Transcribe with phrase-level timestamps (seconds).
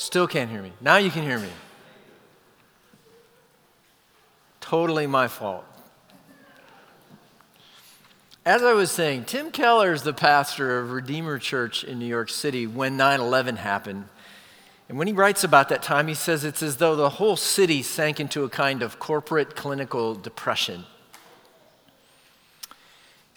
[0.00, 0.72] Still can't hear me.
[0.80, 1.50] Now you can hear me.
[4.58, 5.66] Totally my fault.
[8.46, 12.30] As I was saying, Tim Keller is the pastor of Redeemer Church in New York
[12.30, 14.06] City when 9 11 happened.
[14.88, 17.82] And when he writes about that time, he says it's as though the whole city
[17.82, 20.86] sank into a kind of corporate clinical depression.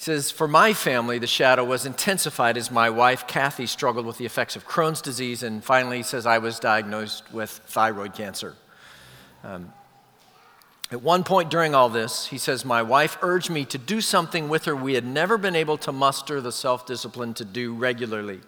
[0.04, 4.26] Says, For my family, the shadow was intensified as my wife, Kathy, struggled with the
[4.26, 5.44] effects of Crohn's disease.
[5.44, 8.54] And finally, he says, I was diagnosed with thyroid cancer.
[9.46, 9.72] Um,
[10.92, 14.50] at one point during all this, he says, My wife urged me to do something
[14.50, 18.42] with her we had never been able to muster the self discipline to do regularly.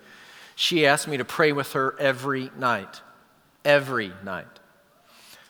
[0.58, 3.00] She asked me to pray with her every night.
[3.64, 4.60] Every night.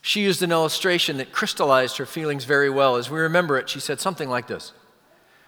[0.04, 2.96] She used an illustration that crystallized her feelings very well.
[2.96, 4.72] As we remember it, she said something like this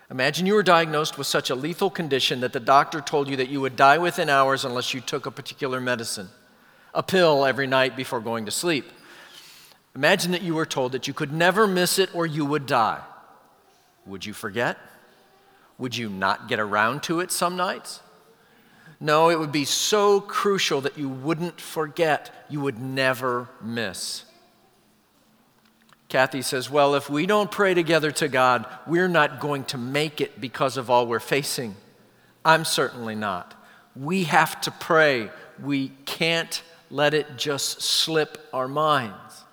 [0.09, 3.49] Imagine you were diagnosed with such a lethal condition that the doctor told you that
[3.49, 6.29] you would die within hours unless you took a particular medicine,
[6.93, 8.85] a pill every night before going to sleep.
[9.95, 13.01] Imagine that you were told that you could never miss it or you would die.
[14.05, 14.77] Would you forget?
[15.77, 18.01] Would you not get around to it some nights?
[18.99, 24.23] No, it would be so crucial that you wouldn't forget, you would never miss.
[26.09, 30.21] Kathy says, Well, if we don't pray together to God, we're not going to make
[30.21, 31.75] it because of all we're facing.
[32.45, 33.53] I'm certainly not.
[33.95, 35.29] We have to pray.
[35.61, 39.43] We can't let it just slip our minds.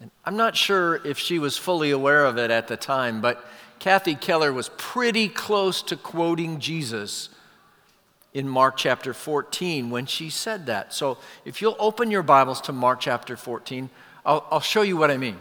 [0.00, 3.44] And I'm not sure if she was fully aware of it at the time, but
[3.78, 7.28] Kathy Keller was pretty close to quoting Jesus
[8.32, 10.92] in Mark chapter 14 when she said that.
[10.94, 13.90] So if you'll open your Bibles to Mark chapter 14,
[14.24, 15.38] I'll, I'll show you what I mean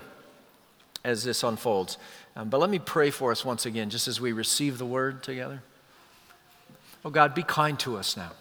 [1.03, 1.97] as this unfolds.
[2.35, 5.23] Um, but let me pray for us once again, just as we receive the word
[5.23, 5.62] together.
[7.03, 8.31] Oh God, be kind to us now,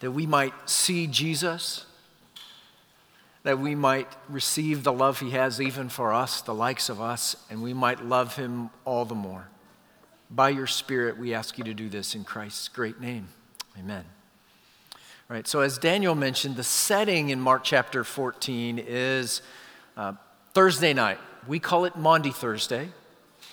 [0.00, 1.86] that we might see Jesus
[3.42, 7.36] that we might receive the love he has even for us, the likes of us,
[7.50, 9.48] and we might love him all the more.
[10.30, 13.28] By your Spirit, we ask you to do this in Christ's great name.
[13.78, 14.04] Amen.
[15.32, 19.40] Right, so as Daniel mentioned, the setting in Mark chapter 14 is
[19.96, 20.12] uh,
[20.52, 21.16] Thursday night.
[21.48, 22.90] We call it Maundy Thursday.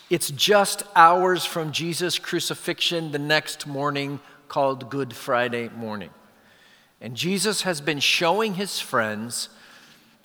[0.10, 4.20] It's just hours from Jesus' crucifixion the next morning,
[4.50, 6.10] called Good Friday morning.
[7.00, 9.48] And Jesus has been showing his friends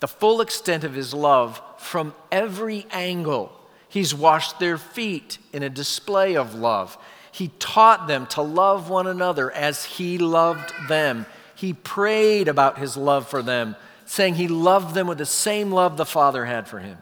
[0.00, 3.52] the full extent of his love from every angle.
[3.88, 6.98] He's washed their feet in a display of love.
[7.30, 11.26] He taught them to love one another as he loved them.
[11.54, 13.76] He prayed about his love for them,
[14.06, 16.98] saying he loved them with the same love the Father had for him.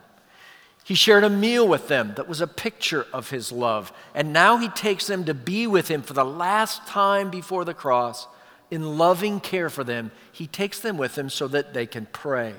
[0.84, 3.92] He shared a meal with them that was a picture of his love.
[4.14, 7.74] And now he takes them to be with him for the last time before the
[7.74, 8.26] cross.
[8.70, 12.54] In loving care for them, he takes them with him so that they can pray.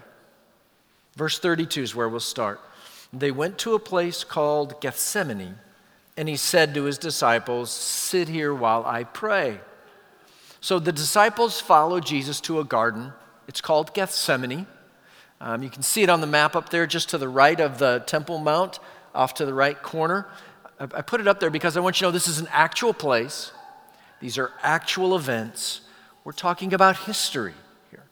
[1.15, 2.61] Verse 32 is where we'll start.
[3.11, 5.59] They went to a place called Gethsemane,
[6.15, 9.59] and he said to his disciples, Sit here while I pray.
[10.63, 13.11] So the disciples follow Jesus to a garden.
[13.49, 14.65] It's called Gethsemane.
[15.41, 17.79] Um, you can see it on the map up there, just to the right of
[17.79, 18.79] the Temple Mount,
[19.13, 20.25] off to the right corner.
[20.79, 22.47] I, I put it up there because I want you to know this is an
[22.49, 23.51] actual place.
[24.21, 25.81] These are actual events.
[26.23, 27.55] We're talking about history.
[27.91, 28.05] Here.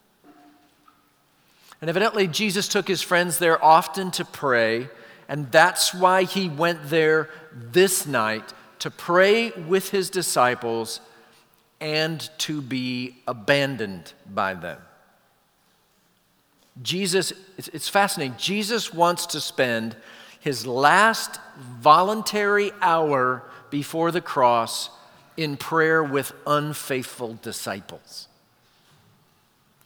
[1.80, 4.90] And evidently, Jesus took his friends there often to pray,
[5.30, 11.00] and that's why he went there this night to pray with his disciples
[11.82, 14.80] and to be abandoned by them.
[16.82, 18.38] Jesus, it's fascinating.
[18.38, 19.96] Jesus wants to spend
[20.40, 21.40] his last
[21.82, 24.90] voluntary hour before the cross
[25.36, 28.28] in prayer with unfaithful disciples.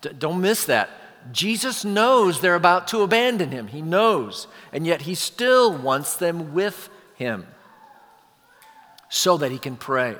[0.01, 0.89] D- don't miss that.
[1.31, 3.67] Jesus knows they're about to abandon him.
[3.67, 4.47] He knows.
[4.71, 7.47] And yet he still wants them with him
[9.09, 10.15] so that he can pray.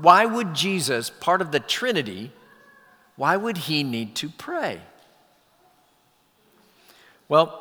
[0.00, 2.32] Why would Jesus, part of the Trinity,
[3.16, 4.80] why would he need to pray?
[7.28, 7.58] Well,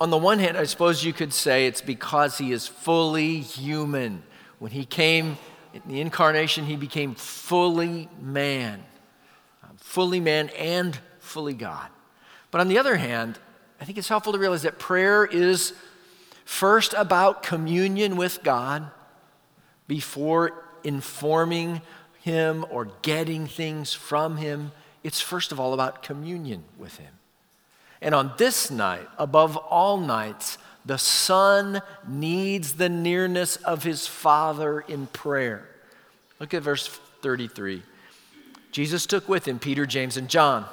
[0.00, 4.22] on the one hand, I suppose you could say it's because he is fully human.
[4.58, 5.38] When he came
[5.72, 8.82] in the incarnation, he became fully man,
[9.62, 11.88] um, fully man and fully God.
[12.50, 13.38] But on the other hand,
[13.80, 15.72] I think it's helpful to realize that prayer is
[16.44, 18.90] first about communion with God
[19.90, 20.52] before
[20.84, 21.82] informing
[22.20, 24.70] Him or getting things from Him.
[25.02, 27.12] It's first of all about communion with Him.
[28.00, 34.78] And on this night, above all nights, the Son needs the nearness of His Father
[34.82, 35.68] in prayer.
[36.38, 36.86] Look at verse
[37.22, 37.82] 33.
[38.70, 40.66] Jesus took with him Peter, James, and John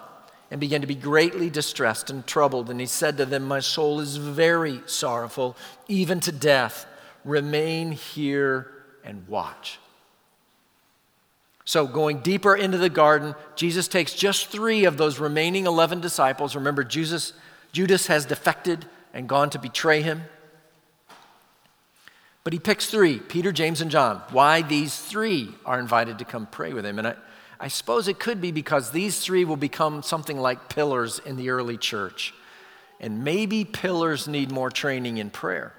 [0.52, 2.70] and began to be greatly distressed and troubled.
[2.70, 6.86] And he said to them, My soul is very sorrowful, even to death.
[7.26, 8.77] Remain here
[9.08, 9.80] and watch.
[11.66, 16.56] So, going deeper into the garden, Jesus takes just three of those remaining 11 disciples.
[16.56, 17.34] Remember, Jesus,
[17.72, 20.24] Judas has defected and gone to betray him.
[22.44, 24.22] But he picks three Peter, James, and John.
[24.32, 27.00] Why these three are invited to come pray with him.
[27.00, 27.16] And I,
[27.60, 31.50] I suppose it could be because these three will become something like pillars in the
[31.50, 32.34] early church.
[33.02, 35.74] And maybe pillars need more training in prayer.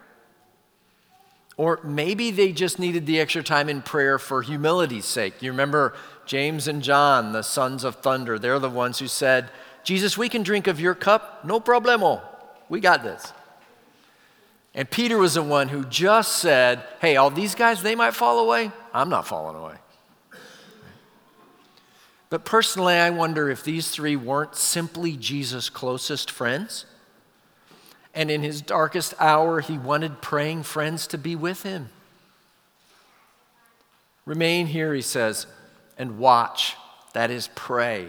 [1.59, 5.43] Or maybe they just needed the extra time in prayer for humility's sake.
[5.43, 5.93] You remember
[6.25, 9.51] James and John, the sons of thunder, they're the ones who said,
[9.83, 12.23] Jesus, we can drink of your cup, no problemo.
[12.69, 13.33] We got this.
[14.73, 18.39] And Peter was the one who just said, Hey, all these guys, they might fall
[18.39, 18.71] away.
[18.95, 19.75] I'm not falling away.
[22.31, 26.85] But personally, I wonder if these three weren't simply Jesus' closest friends.
[28.19, 31.89] And in his darkest hour, he wanted praying friends to be with him.
[34.25, 35.47] Remain here, he says,
[35.97, 36.75] and watch.
[37.13, 38.09] That is, pray.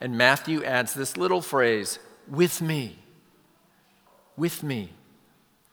[0.00, 1.98] And Matthew adds this little phrase
[2.28, 3.00] with me,
[4.36, 4.90] with me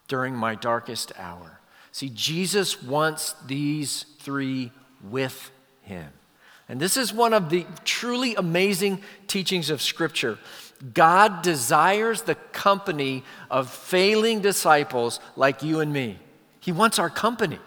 [0.08, 1.60] during my darkest hour.
[1.92, 4.72] See, Jesus wants these three
[5.08, 5.52] with
[5.84, 6.10] him.
[6.68, 10.40] And this is one of the truly amazing teachings of Scripture.
[10.94, 16.20] God desires the company of failing disciples like you and me.
[16.60, 17.60] He wants our company.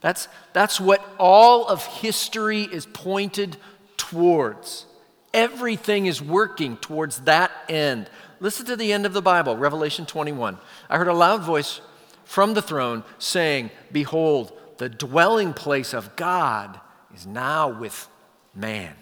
[0.00, 3.56] That's, that's what all of history is pointed
[3.96, 4.86] towards.
[5.32, 8.08] Everything is working towards that end.
[8.40, 10.58] Listen to the end of the Bible, Revelation 21.
[10.90, 11.80] I heard a loud voice
[12.24, 16.80] from the throne saying, Behold, the dwelling place of God
[17.14, 18.08] is now with
[18.54, 18.94] man.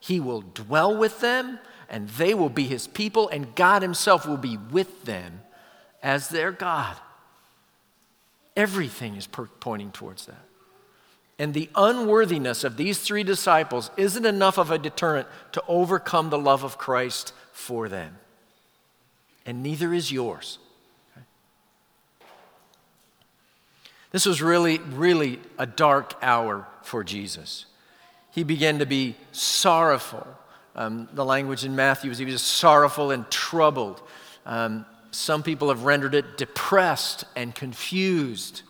[0.00, 4.36] He will dwell with them, and they will be his people, and God himself will
[4.36, 5.40] be with them
[6.02, 6.96] as their God.
[8.56, 10.44] Everything is pointing towards that.
[11.38, 16.38] And the unworthiness of these three disciples isn't enough of a deterrent to overcome the
[16.38, 18.16] love of Christ for them.
[19.44, 20.58] And neither is yours.
[24.12, 27.66] This was really, really a dark hour for Jesus.
[28.30, 30.26] He began to be sorrowful.
[30.76, 34.02] Um, the language in Matthew is he was sorrowful and troubled.
[34.44, 38.62] Um, some people have rendered it depressed and confused.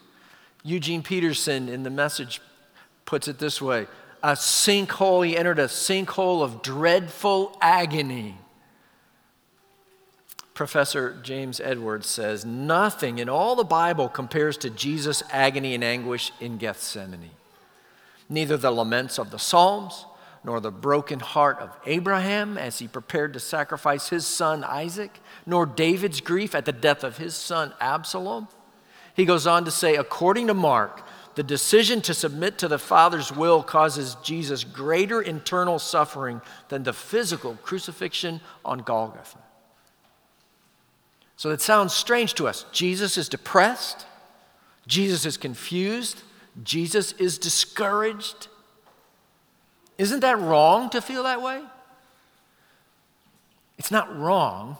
[0.62, 2.40] Eugene Peterson in the message
[3.04, 3.86] puts it this way
[4.22, 8.38] a sinkhole, he entered a sinkhole of dreadful agony.
[10.54, 16.32] Professor James Edwards says, Nothing in all the Bible compares to Jesus' agony and anguish
[16.40, 17.30] in Gethsemane.
[18.28, 20.06] Neither the laments of the Psalms,
[20.46, 25.66] nor the broken heart of Abraham as he prepared to sacrifice his son Isaac, nor
[25.66, 28.46] David's grief at the death of his son Absalom.
[29.14, 31.02] He goes on to say, according to Mark,
[31.34, 36.92] the decision to submit to the Father's will causes Jesus greater internal suffering than the
[36.92, 39.38] physical crucifixion on Golgotha.
[41.34, 42.64] So it sounds strange to us.
[42.70, 44.06] Jesus is depressed,
[44.86, 46.22] Jesus is confused,
[46.62, 48.46] Jesus is discouraged.
[49.98, 51.62] Isn't that wrong to feel that way?
[53.78, 54.76] It's not wrong,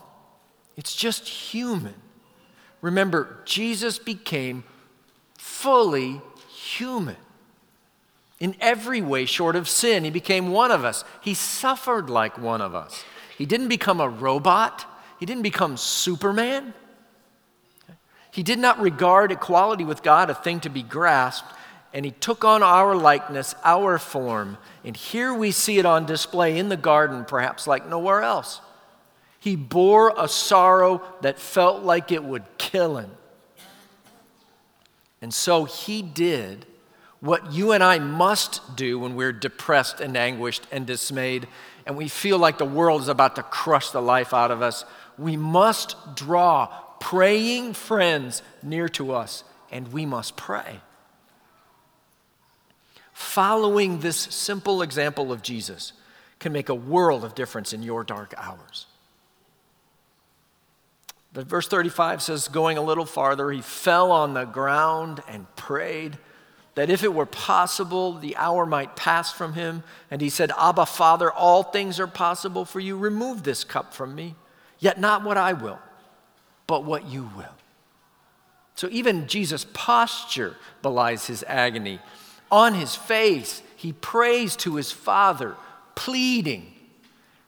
[0.75, 1.95] it's just human.
[2.81, 4.63] Remember, Jesus became
[5.37, 7.15] fully human.
[8.39, 11.03] In every way, short of sin, he became one of us.
[11.21, 13.03] He suffered like one of us.
[13.35, 14.85] He didn't become a robot.
[15.19, 16.73] He didn't become Superman.
[18.31, 21.51] He did not regard equality with God a thing to be grasped,
[21.97, 24.59] and he took on our likeness, our form.
[24.85, 28.61] And here we see it on display in the garden, perhaps like nowhere else.
[29.39, 33.09] He bore a sorrow that felt like it would kill him.
[35.23, 36.67] And so he did
[37.19, 41.47] what you and I must do when we're depressed and anguished and dismayed,
[41.87, 44.85] and we feel like the world is about to crush the life out of us
[45.17, 46.67] we must draw
[46.99, 50.79] praying friends near to us, and we must pray.
[53.17, 55.93] Following this simple example of Jesus
[56.37, 58.85] can make a world of difference in your dark hours.
[61.33, 66.19] But verse 35 says, going a little farther, he fell on the ground and prayed
[66.75, 69.81] that if it were possible, the hour might pass from him.
[70.11, 72.95] And he said, Abba, Father, all things are possible for you.
[72.95, 74.35] Remove this cup from me.
[74.77, 75.79] Yet not what I will,
[76.67, 77.55] but what you will.
[78.75, 81.99] So even Jesus' posture belies his agony.
[82.51, 85.55] On his face, he prays to his Father,
[85.95, 86.73] pleading,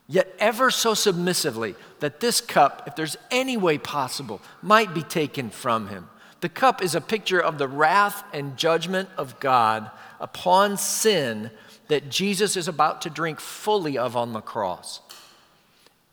[0.07, 5.49] yet ever so submissively, that this cup, if there's any way possible, might be taken
[5.49, 6.09] from him.
[6.41, 9.89] The cup is a picture of the wrath and judgment of God
[10.19, 11.51] upon sin
[11.87, 15.01] that Jesus is about to drink fully of on the cross.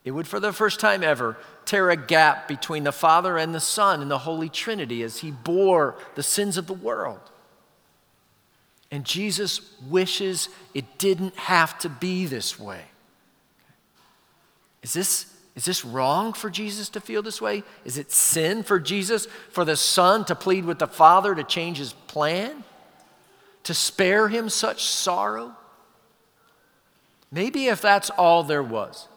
[0.05, 3.61] It would, for the first time ever, tear a gap between the Father and the
[3.61, 7.21] Son in the Holy Trinity as he bore the sins of the world.
[8.91, 12.83] And Jesus wishes it didn't have to be this way.
[14.83, 15.27] Is this,
[15.57, 17.65] is this wrong for Jesus to feel this way?
[17.85, 21.79] Is it sin for Jesus, for the Son to plead with the Father to change
[21.79, 22.63] his plan?
[23.65, 25.57] To spare him such sorrow?
[27.33, 29.09] Maybe if that's all there was.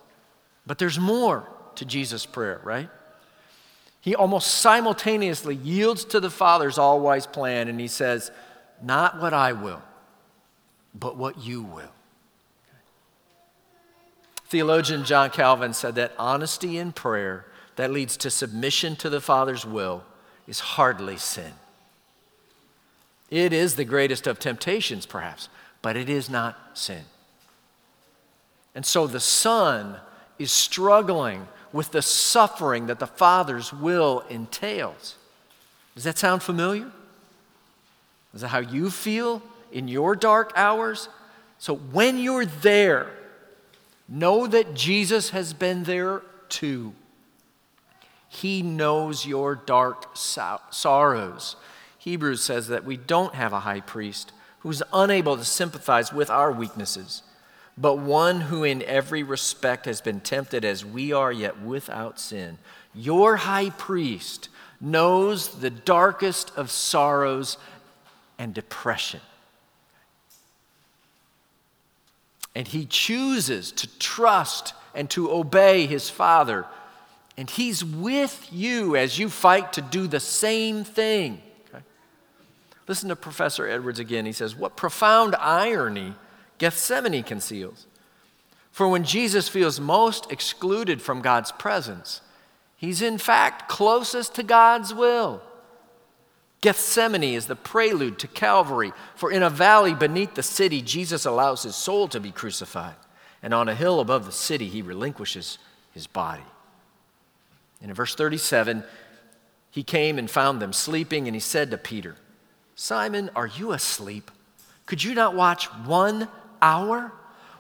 [0.66, 2.90] But there's more to Jesus' prayer, right?
[4.02, 8.32] He almost simultaneously yields to the Father's all wise plan and he says,
[8.82, 9.82] Not what I will,
[10.94, 11.92] but what you will.
[14.48, 17.46] Theologian John Calvin said that honesty in prayer
[17.76, 20.04] that leads to submission to the Father's will
[20.48, 21.54] is hardly sin.
[23.30, 25.50] It is the greatest of temptations, perhaps,
[25.82, 27.04] but it is not sin.
[28.74, 29.98] And so the Son
[30.40, 35.16] is struggling with the suffering that the Father's will entails.
[35.94, 36.92] Does that sound familiar?
[38.34, 41.10] Is that how you feel in your dark hours?
[41.58, 43.12] So when you're there,
[44.08, 46.94] know that Jesus has been there too.
[48.28, 51.56] He knows your dark so- sorrows.
[51.98, 56.52] Hebrews says that we don't have a high priest who's unable to sympathize with our
[56.52, 57.24] weaknesses
[57.80, 62.58] but one who in every respect has been tempted as we are, yet without sin.
[62.94, 64.50] Your high priest
[64.82, 67.58] knows the darkest of sorrows
[68.40, 69.20] and depression.
[72.56, 76.66] And he chooses to trust and to obey his Father.
[77.38, 81.42] And he's with you as you fight to do the same thing.
[81.70, 81.84] Okay?
[82.88, 84.26] Listen to Professor Edwards again.
[84.26, 86.16] He says, What profound irony
[86.60, 87.88] Gethsemane conceals.
[88.72, 92.22] For when Jesus feels most excluded from God's presence,
[92.78, 95.42] he's in fact closest to God's will.
[96.62, 101.64] Gethsemane is the prelude to Calvary, for in a valley beneath the city, Jesus allows
[101.64, 102.96] his soul to be crucified,
[103.42, 105.58] and on a hill above the city, he relinquishes
[105.94, 106.44] his body.
[107.82, 108.84] And in verse 37,
[109.72, 112.18] he came and found them sleeping, and he said to Peter,
[112.76, 114.32] Simon, are you asleep?
[114.86, 116.28] Could you not watch one
[116.62, 117.14] hour?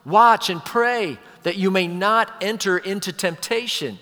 [0.05, 3.99] Watch and pray that you may not enter into temptation.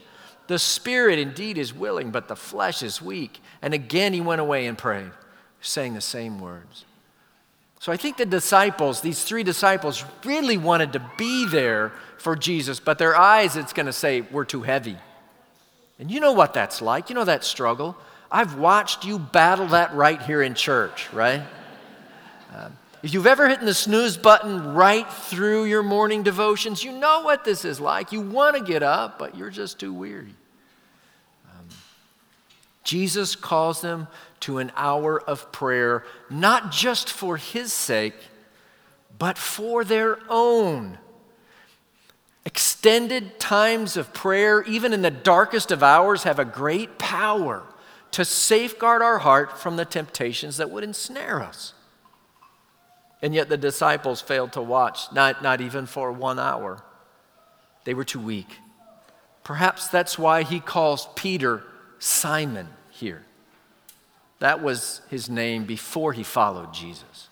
[0.47, 3.41] The spirit indeed is willing, but the flesh is weak.
[3.61, 5.11] And again he went away and prayed,
[5.61, 6.85] saying the same words.
[7.79, 12.79] So I think the disciples, these three disciples, really wanted to be there for Jesus,
[12.79, 14.97] but their eyes, it's going to say, were too heavy.
[15.99, 17.09] And you know what that's like.
[17.09, 17.95] You know that struggle.
[18.31, 21.43] I've watched you battle that right here in church, right?
[22.55, 27.21] Um, if you've ever hit the snooze button right through your morning devotions, you know
[27.21, 28.11] what this is like.
[28.11, 30.33] You want to get up, but you're just too weary.
[32.87, 34.07] Jesus calls them
[34.39, 38.15] to an hour of prayer, not just for his sake,
[39.19, 40.97] but for their own.
[42.45, 47.63] Extended times of prayer, even in the darkest of hours, have a great power
[48.11, 51.73] to safeguard our heart from the temptations that would ensnare us.
[53.21, 56.81] And yet the disciples failed to watch, not, not even for one hour.
[57.83, 58.55] They were too weak.
[59.43, 61.63] Perhaps that's why he calls Peter
[61.99, 63.23] Simon here.
[64.39, 67.29] That was his name before he followed Jesus.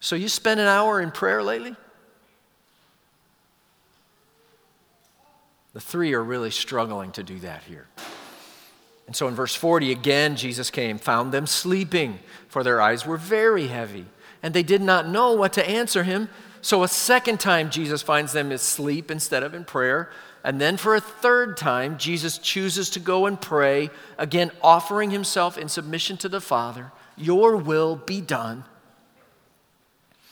[0.00, 1.76] So, you spent an hour in prayer lately?
[5.72, 7.86] The three are really struggling to do that here.
[9.06, 13.16] And so in verse 40, again, Jesus came, found them sleeping, for their eyes were
[13.16, 14.06] very heavy,
[14.42, 16.28] and they did not know what to answer him.
[16.62, 20.10] So a second time, Jesus finds them asleep instead of in prayer.
[20.42, 25.58] And then for a third time, Jesus chooses to go and pray, again, offering himself
[25.58, 28.64] in submission to the Father Your will be done.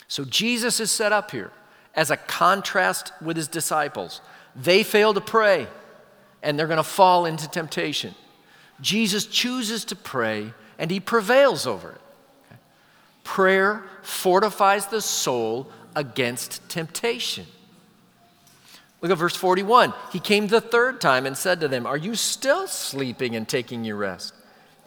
[0.06, 1.52] So Jesus is set up here
[1.94, 4.22] as a contrast with his disciples.
[4.56, 5.66] They fail to pray,
[6.42, 8.14] and they're going to fall into temptation.
[8.80, 12.00] Jesus chooses to pray and he prevails over it.
[13.24, 17.46] Prayer fortifies the soul against temptation.
[19.00, 19.94] Look at verse 41.
[20.12, 23.84] He came the third time and said to them, Are you still sleeping and taking
[23.84, 24.34] your rest?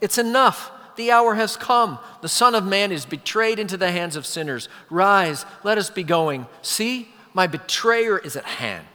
[0.01, 0.71] It's enough.
[0.97, 1.97] the hour has come.
[2.21, 4.67] The Son of Man is betrayed into the hands of sinners.
[4.89, 6.47] Rise, let us be going.
[6.61, 8.85] See, my betrayer is at hand.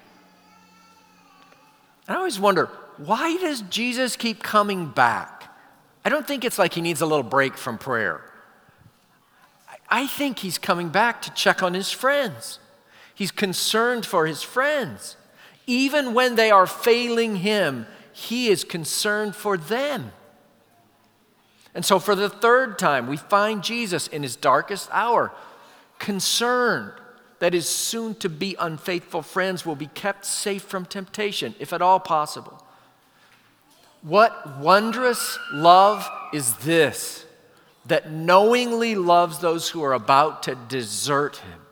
[2.06, 2.66] I always wonder
[2.98, 5.52] why does Jesus keep coming back?
[6.04, 8.20] I don't think it's like he needs a little break from prayer.
[9.88, 12.58] I think he's coming back to check on his friends.
[13.16, 15.16] He's concerned for his friends.
[15.66, 20.12] Even when they are failing him, he is concerned for them.
[21.74, 25.32] And so, for the third time, we find Jesus in his darkest hour,
[25.98, 26.92] concerned
[27.38, 31.80] that his soon to be unfaithful friends will be kept safe from temptation, if at
[31.80, 32.62] all possible.
[34.02, 37.24] What wondrous love is this
[37.86, 41.65] that knowingly loves those who are about to desert him?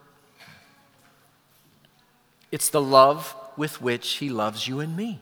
[2.55, 5.19] It's the love with which he loves you and me.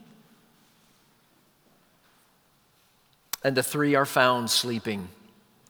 [3.43, 5.09] And the three are found sleeping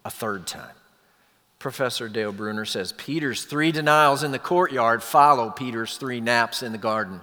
[0.04, 0.74] a third time.
[1.60, 6.72] Professor Dale Bruner says Peter's three denials in the courtyard follow Peter's three naps in
[6.72, 7.20] the garden.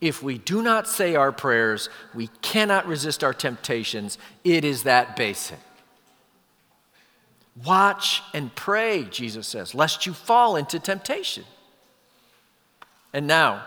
[0.00, 4.18] If we do not say our prayers, we cannot resist our temptations.
[4.42, 5.60] It is that basic.
[7.64, 11.44] Watch and pray, Jesus says, lest you fall into temptation.
[13.12, 13.66] And now,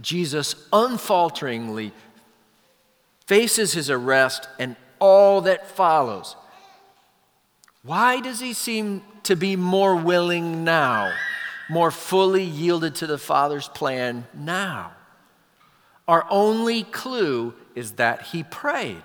[0.00, 1.92] Jesus unfalteringly
[3.26, 6.36] faces his arrest and all that follows.
[7.82, 11.14] Why does he seem to be more willing now,
[11.68, 14.92] more fully yielded to the Father's plan now?
[16.06, 19.02] Our only clue is that he prayed.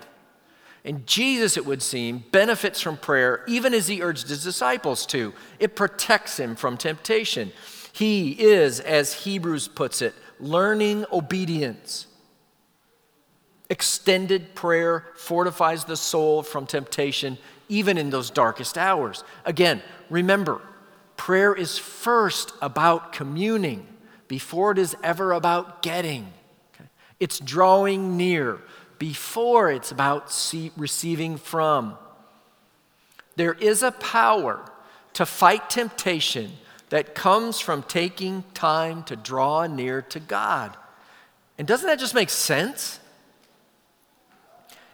[0.84, 5.34] And Jesus, it would seem, benefits from prayer even as he urged his disciples to.
[5.58, 7.52] It protects him from temptation.
[8.00, 12.06] He is, as Hebrews puts it, learning obedience.
[13.68, 17.36] Extended prayer fortifies the soul from temptation
[17.68, 19.22] even in those darkest hours.
[19.44, 20.62] Again, remember,
[21.18, 23.86] prayer is first about communing
[24.28, 26.32] before it is ever about getting.
[26.74, 26.88] Okay?
[27.20, 28.62] It's drawing near
[28.98, 31.98] before it's about see, receiving from.
[33.36, 34.64] There is a power
[35.12, 36.52] to fight temptation
[36.90, 40.76] that comes from taking time to draw near to God.
[41.58, 43.00] And doesn't that just make sense?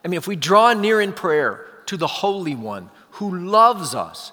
[0.04, 4.32] I mean, if we draw near in prayer, to the Holy One who loves us,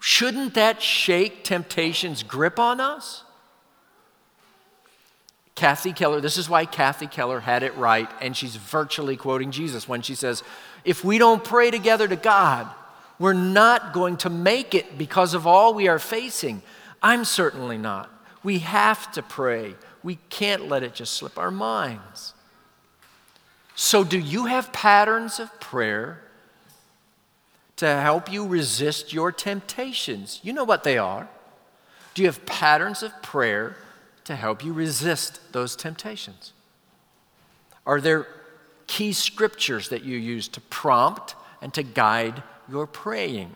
[0.00, 3.24] shouldn't that shake temptation's grip on us?
[5.54, 9.88] Kathy Keller, this is why Kathy Keller had it right, and she's virtually quoting Jesus
[9.88, 10.42] when she says,
[10.84, 12.68] If we don't pray together to God,
[13.18, 16.62] we're not going to make it because of all we are facing.
[17.02, 18.10] I'm certainly not.
[18.42, 19.74] We have to pray.
[20.02, 22.34] We can't let it just slip our minds.
[23.76, 26.24] So, do you have patterns of prayer
[27.76, 30.40] to help you resist your temptations.
[30.42, 31.28] You know what they are.
[32.14, 33.76] Do you have patterns of prayer
[34.24, 36.52] to help you resist those temptations?
[37.86, 38.26] Are there
[38.86, 43.54] key scriptures that you use to prompt and to guide your praying?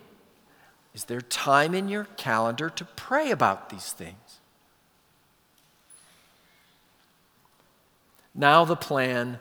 [0.95, 4.41] Is there time in your calendar to pray about these things?
[8.35, 9.39] Now the plan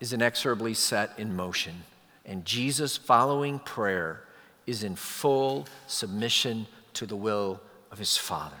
[0.00, 1.84] is inexorably set in motion.
[2.24, 4.22] And Jesus, following prayer,
[4.66, 8.56] is in full submission to the will of his Father.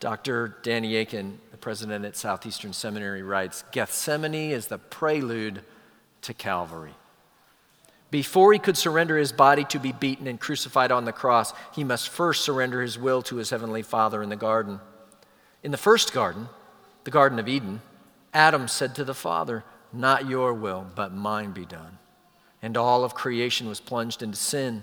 [0.00, 0.56] Dr.
[0.62, 5.62] Danny Akin, the president at Southeastern Seminary, writes Gethsemane is the prelude
[6.22, 6.94] to Calvary.
[8.10, 11.84] Before he could surrender his body to be beaten and crucified on the cross, he
[11.84, 14.80] must first surrender his will to his heavenly Father in the garden.
[15.62, 16.48] In the first garden,
[17.04, 17.82] the Garden of Eden,
[18.32, 21.98] Adam said to the Father, Not your will, but mine be done
[22.66, 24.82] and all of creation was plunged into sin.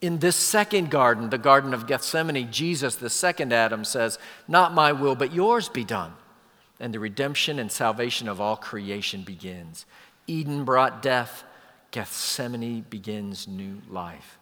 [0.00, 4.92] In this second garden, the Garden of Gethsemane, Jesus, the second Adam, says, Not my
[4.92, 6.14] will, but yours be done.
[6.80, 9.84] And the redemption and salvation of all creation begins.
[10.26, 11.44] Eden brought death,
[11.92, 14.38] Gethsemane begins new life.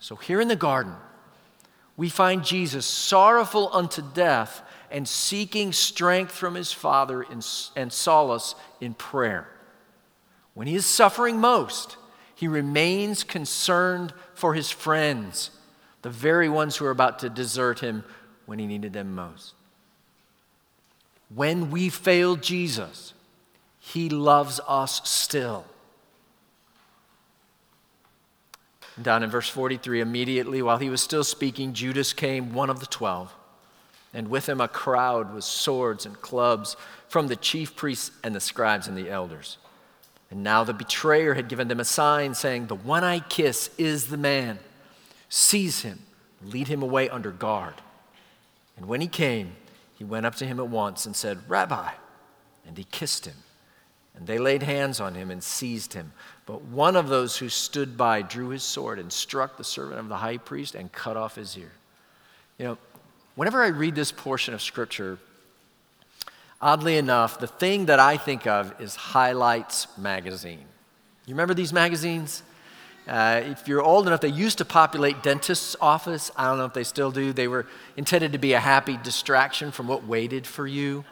[0.00, 0.94] So here in the garden,
[1.96, 7.26] we find Jesus sorrowful unto death and seeking strength from his Father
[7.76, 9.48] and solace in prayer.
[10.54, 11.96] When he is suffering most,
[12.34, 15.50] he remains concerned for his friends,
[16.02, 18.04] the very ones who are about to desert him
[18.46, 19.54] when he needed them most.
[21.34, 23.12] When we fail Jesus,
[23.80, 25.64] he loves us still.
[28.98, 32.80] And down in verse 43, immediately while he was still speaking, Judas came, one of
[32.80, 33.32] the twelve,
[34.12, 36.76] and with him a crowd with swords and clubs
[37.08, 39.58] from the chief priests and the scribes and the elders.
[40.32, 44.08] And now the betrayer had given them a sign saying, The one I kiss is
[44.08, 44.58] the man.
[45.28, 46.00] Seize him,
[46.42, 47.74] lead him away under guard.
[48.76, 49.52] And when he came,
[49.94, 51.92] he went up to him at once and said, Rabbi.
[52.66, 53.36] And he kissed him.
[54.18, 56.12] And they laid hands on him and seized him.
[56.44, 60.08] But one of those who stood by drew his sword and struck the servant of
[60.08, 61.70] the high priest and cut off his ear.
[62.58, 62.78] You know,
[63.36, 65.18] whenever I read this portion of scripture,
[66.60, 70.64] oddly enough, the thing that I think of is Highlights magazine.
[71.26, 72.42] You remember these magazines?
[73.06, 76.32] Uh, if you're old enough, they used to populate dentist's office.
[76.36, 77.32] I don't know if they still do.
[77.32, 81.04] They were intended to be a happy distraction from what waited for you.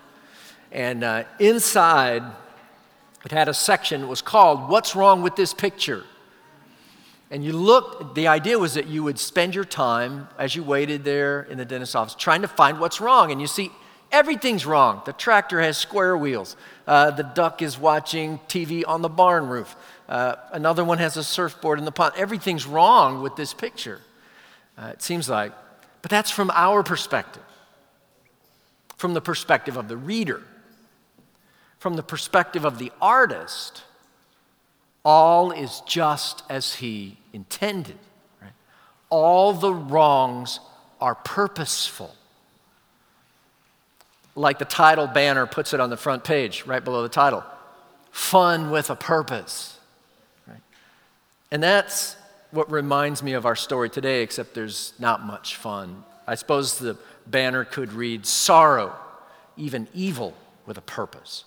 [0.73, 2.25] And uh, inside,
[3.27, 6.05] it had a section that was called What's Wrong with This Picture?
[7.29, 11.03] And you looked, the idea was that you would spend your time as you waited
[11.03, 13.33] there in the dentist's office trying to find what's wrong.
[13.33, 13.73] And you see,
[14.12, 15.03] everything's wrong.
[15.05, 19.75] The tractor has square wheels, uh, the duck is watching TV on the barn roof.
[20.09, 22.15] Uh, another one has a surfboard in the pond.
[22.17, 24.01] Everything's wrong with this picture,
[24.79, 25.53] uh, it seems like.
[26.01, 27.43] But that's from our perspective,
[28.97, 30.45] from the perspective of the reader,
[31.79, 33.83] from the perspective of the artist.
[35.05, 37.99] All is just as he intended.
[38.43, 38.53] Right?
[39.11, 40.61] All the wrongs
[41.01, 42.15] are purposeful.
[44.35, 47.45] Like the title banner puts it on the front page, right below the title
[48.11, 49.79] Fun with a Purpose.
[51.51, 52.17] And that's
[52.51, 56.05] what reminds me of our story today, except there's not much fun.
[56.27, 58.95] I suppose the banner could read sorrow,
[59.57, 60.35] even evil
[60.65, 61.45] with a purpose.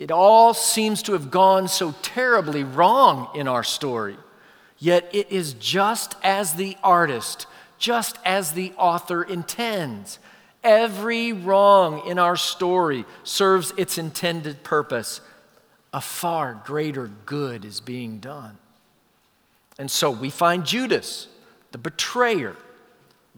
[0.00, 4.16] It all seems to have gone so terribly wrong in our story,
[4.78, 7.46] yet it is just as the artist,
[7.78, 10.18] just as the author intends.
[10.64, 15.20] Every wrong in our story serves its intended purpose
[15.92, 18.56] a far greater good is being done.
[19.78, 21.28] And so we find Judas,
[21.72, 22.56] the betrayer,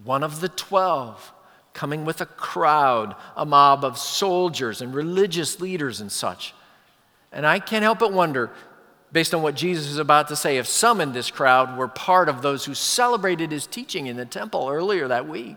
[0.05, 1.33] one of the twelve,
[1.75, 6.55] coming with a crowd, a mob of soldiers and religious leaders and such.
[7.33, 8.51] And I can't help but wonder,
[9.11, 12.29] based on what Jesus is about to say, if some in this crowd were part
[12.29, 15.57] of those who celebrated his teaching in the temple earlier that week.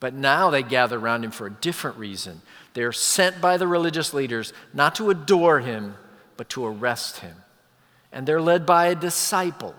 [0.00, 2.42] But now they gather around him for a different reason.
[2.74, 5.94] They're sent by the religious leaders not to adore him,
[6.36, 7.36] but to arrest him.
[8.10, 9.74] And they're led by a disciple,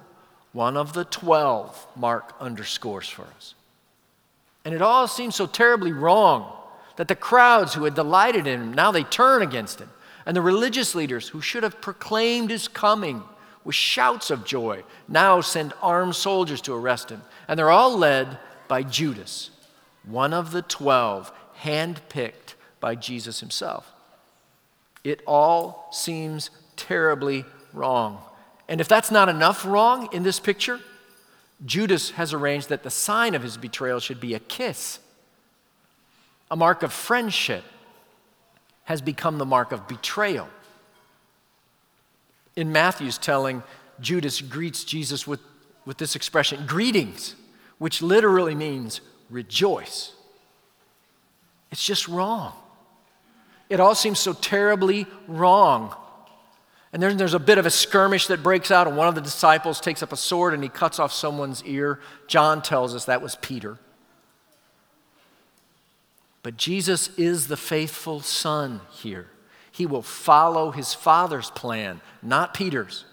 [0.53, 3.53] one of the 12, Mark underscores for us.
[4.65, 6.51] And it all seems so terribly wrong
[6.95, 9.89] that the crowds who had delighted in him, now they turn against him.
[10.25, 13.23] And the religious leaders who should have proclaimed his coming
[13.63, 17.21] with shouts of joy now send armed soldiers to arrest him.
[17.47, 19.49] And they're all led by Judas,
[20.05, 23.91] one of the 12, handpicked by Jesus himself.
[25.03, 28.19] It all seems terribly wrong.
[28.69, 30.79] And if that's not enough wrong in this picture,
[31.65, 34.99] Judas has arranged that the sign of his betrayal should be a kiss.
[36.51, 37.63] A mark of friendship
[38.85, 40.47] has become the mark of betrayal.
[42.55, 43.63] In Matthew's telling,
[43.99, 45.39] Judas greets Jesus with,
[45.85, 47.35] with this expression, greetings,
[47.77, 50.13] which literally means rejoice.
[51.71, 52.53] It's just wrong.
[53.69, 55.95] It all seems so terribly wrong.
[56.93, 59.21] And then there's a bit of a skirmish that breaks out, and one of the
[59.21, 61.99] disciples takes up a sword and he cuts off someone's ear.
[62.27, 63.79] John tells us that was Peter.
[66.43, 69.27] But Jesus is the faithful Son here.
[69.71, 73.05] He will follow his Father's plan, not Peter's.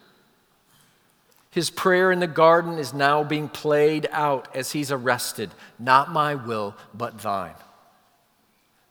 [1.50, 5.50] His prayer in the garden is now being played out as he's arrested.
[5.78, 7.54] Not my will, but thine.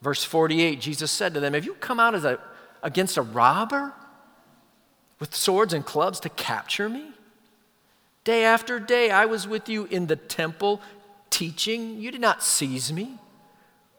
[0.01, 2.39] Verse 48, Jesus said to them, Have you come out as a,
[2.81, 3.93] against a robber
[5.19, 7.11] with swords and clubs to capture me?
[8.23, 10.81] Day after day I was with you in the temple
[11.29, 11.99] teaching.
[11.99, 13.17] You did not seize me,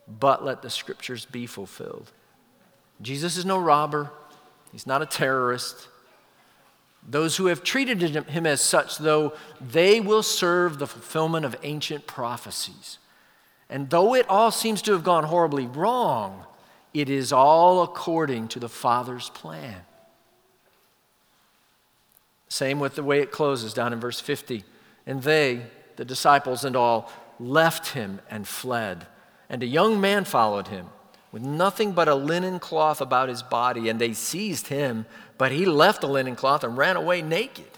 [0.07, 2.11] but let the scriptures be fulfilled.
[3.03, 4.11] Jesus is no robber,
[4.73, 5.89] he's not a terrorist.
[7.09, 12.07] Those who have treated him as such, though, they will serve the fulfillment of ancient
[12.07, 12.99] prophecies.
[13.71, 16.45] And though it all seems to have gone horribly wrong,
[16.93, 19.83] it is all according to the Father's plan.
[22.51, 24.65] Same with the way it closes down in verse 50.
[25.07, 25.63] And they,
[25.97, 29.07] the disciples and all, left him and fled.
[29.49, 30.87] And a young man followed him
[31.33, 33.89] with nothing but a linen cloth about his body.
[33.89, 35.07] And they seized him,
[35.39, 37.71] but he left the linen cloth and ran away naked.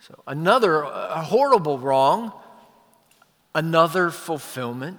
[0.00, 2.32] So, another horrible wrong
[3.54, 4.98] another fulfillment.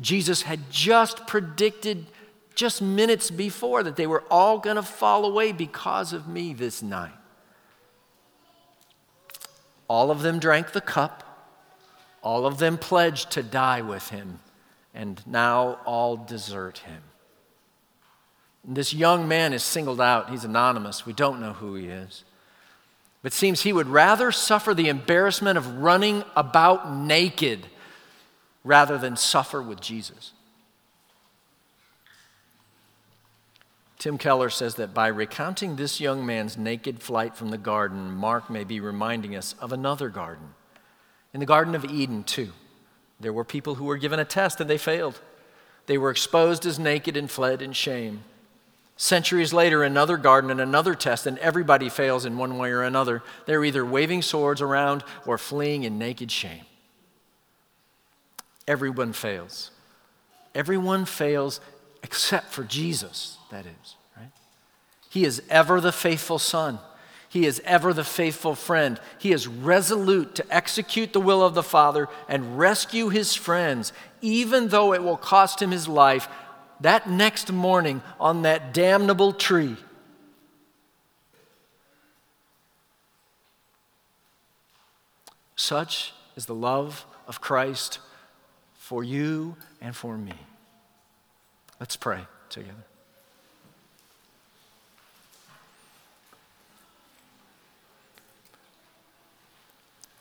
[0.00, 2.06] Jesus had just predicted
[2.54, 6.82] just minutes before that they were all going to fall away because of me this
[6.82, 7.12] night.
[9.90, 11.24] All of them drank the cup,
[12.22, 14.38] all of them pledged to die with him,
[14.94, 17.02] and now all desert him.
[18.64, 20.30] This young man is singled out.
[20.30, 21.06] He's anonymous.
[21.06, 22.22] We don't know who he is.
[23.22, 27.66] But seems he would rather suffer the embarrassment of running about naked
[28.62, 30.30] rather than suffer with Jesus.
[34.00, 38.48] Tim Keller says that by recounting this young man's naked flight from the garden, Mark
[38.48, 40.54] may be reminding us of another garden.
[41.34, 42.54] In the Garden of Eden, too,
[43.20, 45.20] there were people who were given a test and they failed.
[45.84, 48.24] They were exposed as naked and fled in shame.
[48.96, 53.22] Centuries later, another garden and another test, and everybody fails in one way or another.
[53.44, 56.64] They're either waving swords around or fleeing in naked shame.
[58.66, 59.72] Everyone fails.
[60.54, 61.60] Everyone fails
[62.02, 64.30] except for Jesus, that is, right?
[65.08, 66.78] He is ever the faithful Son.
[67.28, 68.98] He is ever the faithful friend.
[69.18, 74.68] He is resolute to execute the will of the Father and rescue his friends, even
[74.68, 76.28] though it will cost him his life
[76.80, 79.76] that next morning on that damnable tree.
[85.56, 87.98] Such is the love of Christ
[88.74, 90.32] for you and for me.
[91.78, 92.89] Let's pray together.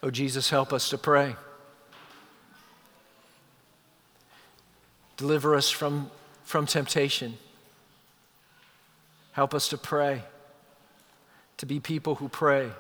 [0.02, 1.36] Oh, Jesus, help us to pray.
[5.18, 6.10] Deliver us from
[6.50, 7.38] from temptation.
[9.34, 10.24] Help us to pray,
[11.58, 12.72] to be people who pray,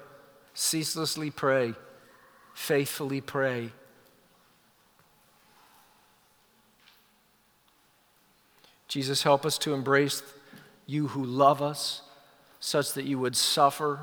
[0.55, 1.75] ceaselessly pray,
[2.55, 3.69] faithfully pray.
[8.87, 10.23] Jesus, help us to embrace
[10.87, 12.01] you who love us
[12.59, 13.99] such that you would suffer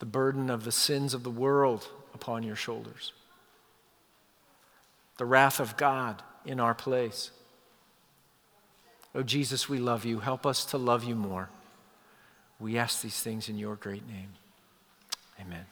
[0.00, 3.12] the burden of the sins of the world upon your shoulders,
[5.18, 7.30] the wrath of God in our place.
[9.14, 10.20] Oh, Jesus, we love you.
[10.20, 11.50] Help us to love you more.
[12.58, 14.30] We ask these things in your great name.
[15.38, 15.66] Amen.